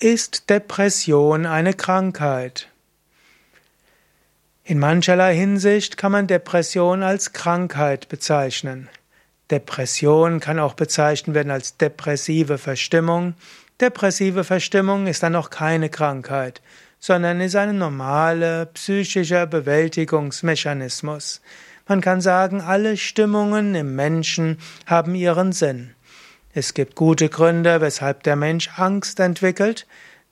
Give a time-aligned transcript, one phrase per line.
[0.00, 2.68] Ist Depression eine Krankheit?
[4.62, 8.88] In mancherlei Hinsicht kann man Depression als Krankheit bezeichnen.
[9.50, 13.34] Depression kann auch bezeichnet werden als depressive Verstimmung.
[13.80, 16.62] Depressive Verstimmung ist dann noch keine Krankheit,
[17.00, 21.40] sondern ist ein normaler psychischer Bewältigungsmechanismus.
[21.88, 25.96] Man kann sagen, alle Stimmungen im Menschen haben ihren Sinn.
[26.54, 29.86] Es gibt gute Gründe, weshalb der Mensch Angst entwickelt,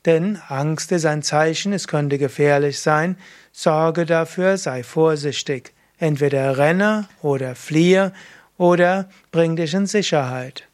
[0.05, 3.17] denn Angst ist ein Zeichen, es könnte gefährlich sein.
[3.51, 5.73] Sorge dafür, sei vorsichtig.
[5.99, 8.13] Entweder renne oder fliehe
[8.57, 10.67] oder bring dich in Sicherheit.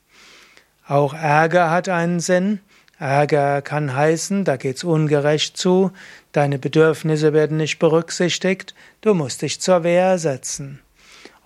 [0.88, 2.60] Auch Ärger hat einen Sinn.
[3.00, 5.92] Ärger kann heißen, da geht's ungerecht zu,
[6.32, 10.80] deine Bedürfnisse werden nicht berücksichtigt, du musst dich zur Wehr setzen.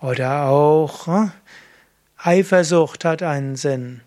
[0.00, 1.32] Oder auch hm,
[2.20, 4.00] Eifersucht hat einen Sinn.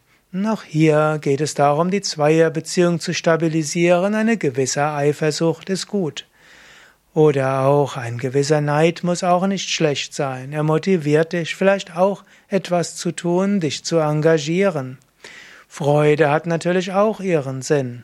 [0.45, 4.15] Auch hier geht es darum, die Zweierbeziehung zu stabilisieren.
[4.15, 6.25] Eine gewisse Eifersucht ist gut.
[7.13, 10.51] Oder auch ein gewisser Neid muss auch nicht schlecht sein.
[10.51, 14.97] Er motiviert dich vielleicht auch etwas zu tun, dich zu engagieren.
[15.69, 18.03] Freude hat natürlich auch ihren Sinn.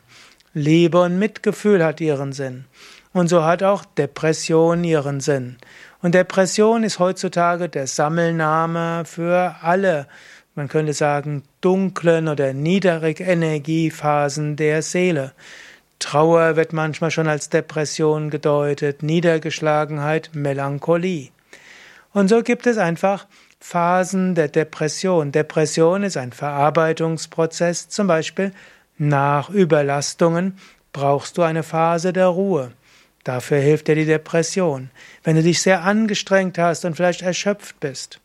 [0.54, 2.64] Liebe und Mitgefühl hat ihren Sinn.
[3.12, 5.58] Und so hat auch Depression ihren Sinn.
[6.00, 10.06] Und Depression ist heutzutage der Sammelname für alle,
[10.54, 15.32] man könnte sagen, dunklen oder Niedrigenergiephasen der Seele.
[15.98, 21.30] Trauer wird manchmal schon als Depression gedeutet, Niedergeschlagenheit, Melancholie.
[22.12, 23.26] Und so gibt es einfach
[23.60, 25.32] Phasen der Depression.
[25.32, 28.52] Depression ist ein Verarbeitungsprozess, zum Beispiel
[28.96, 30.58] nach Überlastungen
[30.92, 32.72] brauchst du eine Phase der Ruhe.
[33.28, 34.88] Dafür hilft dir die Depression.
[35.22, 38.22] Wenn du dich sehr angestrengt hast und vielleicht erschöpft bist,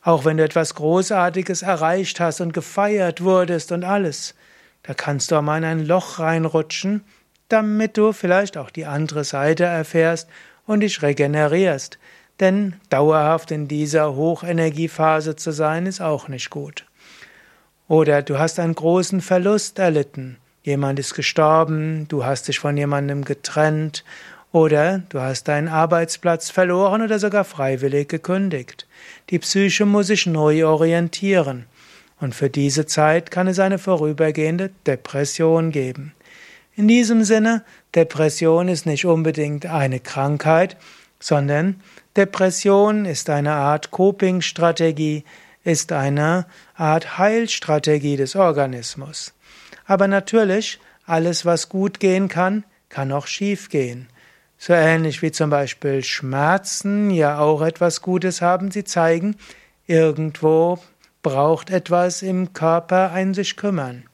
[0.00, 4.34] auch wenn du etwas Großartiges erreicht hast und gefeiert wurdest und alles,
[4.84, 7.04] da kannst du auch mal in ein Loch reinrutschen,
[7.50, 10.30] damit du vielleicht auch die andere Seite erfährst
[10.66, 11.98] und dich regenerierst.
[12.40, 16.86] Denn dauerhaft in dieser Hochenergiephase zu sein, ist auch nicht gut.
[17.86, 20.38] Oder du hast einen großen Verlust erlitten.
[20.62, 24.04] Jemand ist gestorben, du hast dich von jemandem getrennt
[24.52, 28.86] oder du hast deinen Arbeitsplatz verloren oder sogar freiwillig gekündigt.
[29.30, 31.66] Die Psyche muss sich neu orientieren.
[32.20, 36.14] Und für diese Zeit kann es eine vorübergehende Depression geben.
[36.74, 37.64] In diesem Sinne,
[37.94, 40.76] Depression ist nicht unbedingt eine Krankheit,
[41.20, 41.80] sondern
[42.16, 45.24] Depression ist eine Art Coping-Strategie,
[45.64, 49.34] ist eine Art Heilstrategie des Organismus.
[49.86, 54.08] Aber natürlich, alles, was gut gehen kann, kann auch schief gehen.
[54.58, 58.72] So ähnlich wie zum Beispiel Schmerzen ja auch etwas Gutes haben.
[58.72, 59.36] Sie zeigen,
[59.86, 60.80] irgendwo
[61.22, 64.04] braucht etwas im Körper ein sich kümmern.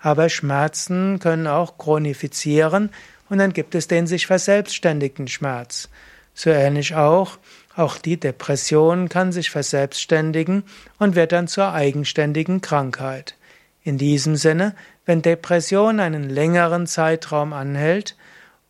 [0.00, 2.90] Aber Schmerzen können auch chronifizieren
[3.30, 5.88] und dann gibt es den sich verselbstständigten Schmerz.
[6.34, 7.38] So ähnlich auch,
[7.76, 10.64] auch die Depression kann sich verselbstständigen
[10.98, 13.36] und wird dann zur eigenständigen Krankheit.
[13.82, 14.74] In diesem Sinne,
[15.06, 18.16] wenn Depression einen längeren Zeitraum anhält,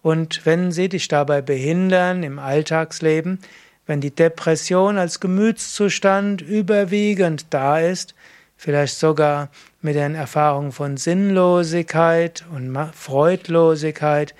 [0.05, 3.39] und wenn sie dich dabei behindern im Alltagsleben,
[3.87, 8.15] wenn die Depression als Gemütszustand überwiegend da ist,
[8.59, 9.49] vielleicht sogar
[9.81, 14.35] mit den Erfahrungen von Sinnlosigkeit und Freudlosigkeit,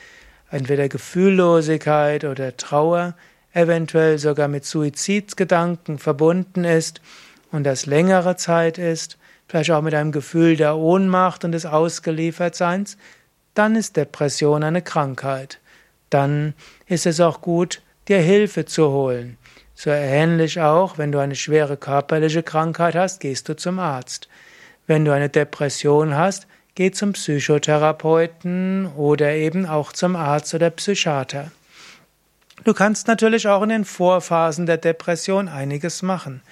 [0.51, 3.15] entweder Gefühllosigkeit oder Trauer,
[3.55, 7.01] eventuell sogar mit Suizidgedanken verbunden ist
[7.53, 9.17] und das längere Zeit ist,
[9.49, 12.99] vielleicht auch mit einem Gefühl der Ohnmacht und des Ausgeliefertseins,
[13.55, 15.61] dann ist Depression eine Krankheit.
[16.11, 16.55] Dann
[16.87, 19.39] ist es auch gut, dir Hilfe zu holen.
[19.75, 24.29] So ähnlich auch, wenn du eine schwere körperliche Krankheit hast, gehst du zum Arzt.
[24.87, 31.51] Wenn du eine Depression hast, geh zum Psychotherapeuten oder eben auch zum Arzt oder Psychiater.
[32.63, 36.43] Du kannst natürlich auch in den Vorphasen der Depression einiges machen.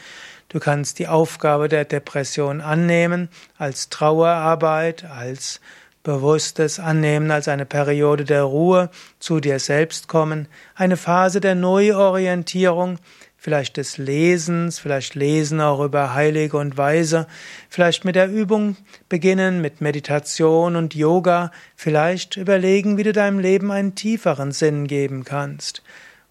[0.48, 5.60] Du kannst die Aufgabe der Depression annehmen als Trauerarbeit, als
[6.02, 12.98] bewusstes Annehmen als eine Periode der Ruhe, zu dir selbst kommen, eine Phase der Neuorientierung,
[13.36, 17.26] vielleicht des Lesens, vielleicht lesen auch über Heilige und Weise,
[17.68, 18.76] vielleicht mit der Übung
[19.08, 25.24] beginnen, mit Meditation und Yoga, vielleicht überlegen, wie du deinem Leben einen tieferen Sinn geben
[25.24, 25.82] kannst.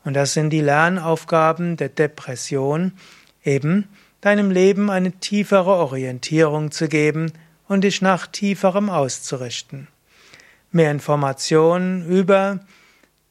[0.03, 2.93] Und das sind die Lernaufgaben der Depression,
[3.43, 3.87] eben
[4.21, 7.33] deinem Leben eine tiefere Orientierung zu geben,
[7.71, 9.87] und dich nach tieferem auszurichten.
[10.73, 12.59] Mehr Informationen über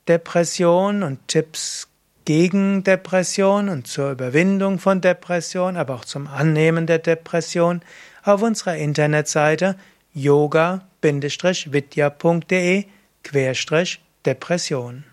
[0.09, 1.89] Depression und Tipps
[2.25, 7.83] gegen Depression und zur Überwindung von Depression, aber auch zum Annehmen der Depression
[8.23, 9.77] auf unserer Internetseite
[10.15, 12.87] yoga-vidya.de
[13.25, 15.10] yoga-vidya.de Depression